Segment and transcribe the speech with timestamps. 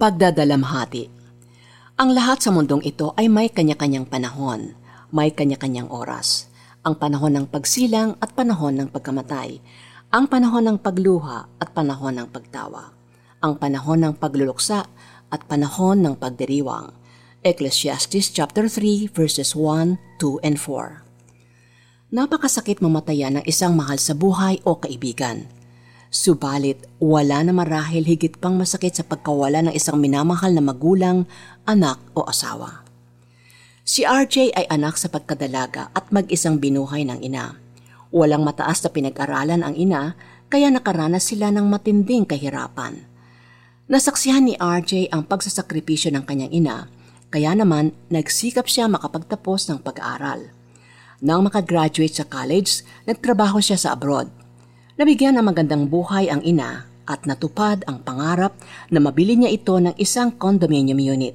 [0.00, 1.12] Pagdadalamhati
[2.00, 4.72] Ang lahat sa mundong ito ay may kanya-kanyang panahon,
[5.12, 6.48] may kanya-kanyang oras.
[6.88, 9.60] Ang panahon ng pagsilang at panahon ng pagkamatay,
[10.08, 12.96] ang panahon ng pagluha at panahon ng pagtawa,
[13.44, 14.88] ang panahon ng pagluluksa
[15.28, 16.96] at panahon ng pagdiriwang.
[17.44, 21.04] Ecclesiastes chapter 3 verses 1, 2 and 4.
[22.16, 25.59] Napakasakit mamatayan ng isang mahal sa buhay o kaibigan.
[26.10, 31.22] Subalit, wala na marahil higit pang masakit sa pagkawala ng isang minamahal na magulang,
[31.70, 32.82] anak o asawa.
[33.86, 37.54] Si RJ ay anak sa pagkadalaga at mag-isang binuhay ng ina.
[38.10, 40.18] Walang mataas na pinag-aralan ang ina,
[40.50, 43.06] kaya nakaranas sila ng matinding kahirapan.
[43.86, 46.76] Nasaksihan ni RJ ang pagsasakripisyo ng kanyang ina,
[47.30, 50.50] kaya naman nagsikap siya makapagtapos ng pag-aaral.
[51.22, 54.39] Nang makagraduate sa college, nagtrabaho siya sa abroad
[55.00, 58.52] Nabigyan ng magandang buhay ang ina at natupad ang pangarap
[58.92, 61.32] na mabili niya ito ng isang condominium unit.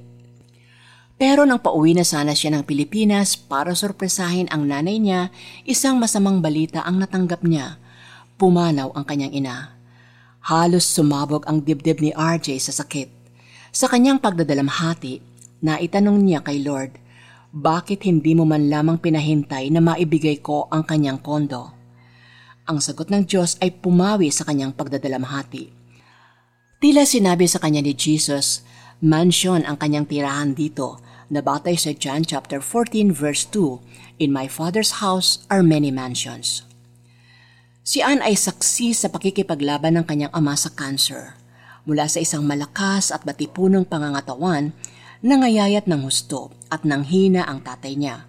[1.17, 5.33] Pero nang pauwi na sana siya ng Pilipinas para sorpresahin ang nanay niya,
[5.65, 7.81] isang masamang balita ang natanggap niya.
[8.37, 9.73] Pumanaw ang kanyang ina.
[10.45, 13.09] Halos sumabog ang dibdib ni RJ sa sakit.
[13.73, 15.25] Sa kanyang pagdadalamhati,
[15.65, 17.01] naitanong niya kay Lord,
[17.49, 21.74] bakit hindi mo man lamang pinahintay na maibigay ko ang kanyang kondo?
[22.65, 25.69] Ang sagot ng Diyos ay pumawi sa kanyang pagdadalamhati.
[26.81, 28.65] Tila sinabi sa kanya ni Jesus,
[29.05, 30.97] mansion ang kanyang tirahan dito
[31.29, 36.65] na batay sa John chapter 14 verse 2, In my Father's house are many mansions.
[37.85, 41.37] Si Anne ay saksi sa pakikipaglaban ng kanyang ama sa cancer.
[41.85, 44.73] Mula sa isang malakas at batipunong pangangatawan,
[45.21, 48.25] nangayayat ng husto at nanghina ang tatay niya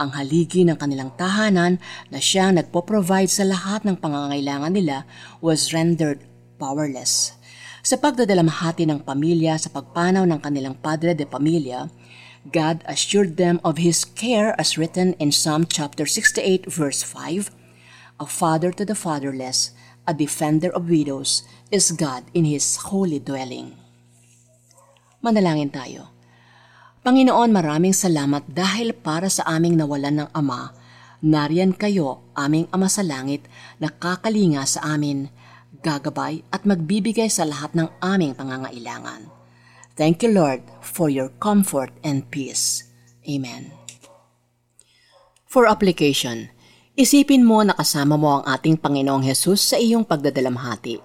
[0.00, 1.76] ang haligi ng kanilang tahanan
[2.08, 5.04] na siyang nagpo-provide sa lahat ng pangangailangan nila
[5.44, 6.24] was rendered
[6.56, 7.36] powerless.
[7.84, 11.92] Sa pagdadalamhati ng pamilya sa pagpanaw ng kanilang padre de pamilya,
[12.48, 17.52] God assured them of His care as written in Psalm chapter 68 verse 5,
[18.20, 19.76] A father to the fatherless,
[20.08, 23.76] a defender of widows, is God in His holy dwelling.
[25.20, 26.19] Manalangin tayo.
[27.00, 30.76] Panginoon, maraming salamat dahil para sa aming nawalan ng Ama,
[31.24, 33.48] nariyan kayo, aming Ama sa langit,
[33.80, 35.32] nakakalinga sa amin,
[35.80, 39.32] gagabay at magbibigay sa lahat ng aming pangangailangan.
[39.96, 42.84] Thank you, Lord, for your comfort and peace.
[43.24, 43.72] Amen.
[45.48, 46.52] For application,
[47.00, 51.00] isipin mo na kasama mo ang ating Panginoong Hesus sa iyong pagdadalamhati.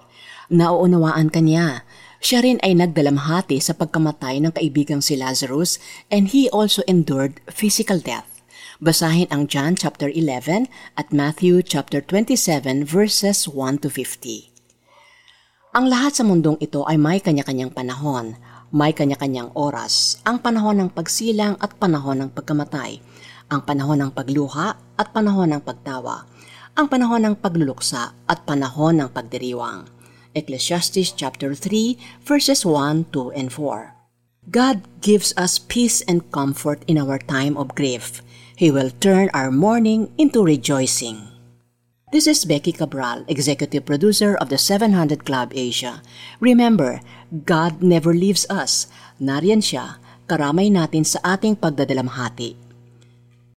[0.52, 5.76] Nauunawaan ka niya siya rin ay nagdalamhati sa pagkamatay ng kaibigang si Lazarus
[6.08, 8.40] and he also endured physical death.
[8.80, 14.52] Basahin ang John chapter 11 at Matthew chapter 27 verses 1 to 50.
[15.76, 18.40] Ang lahat sa mundong ito ay may kanya-kanyang panahon,
[18.72, 23.00] may kanya-kanyang oras, ang panahon ng pagsilang at panahon ng pagkamatay,
[23.50, 26.26] ang panahon ng pagluha at panahon ng pagtawa,
[26.74, 29.86] ang panahon ng pagluluksa at panahon ng pagdiriwang
[30.36, 33.96] Ecclesiastes chapter 3 verses 1, 2, and 4.
[34.52, 38.20] God gives us peace and comfort in our time of grief.
[38.54, 41.32] He will turn our mourning into rejoicing.
[42.12, 46.04] This is Becky Cabral, executive producer of the 700 Club Asia.
[46.38, 47.00] Remember,
[47.32, 48.86] God never leaves us.
[49.18, 49.98] Nariyan siya,
[50.30, 52.65] karamay natin sa ating pagdadalamhati.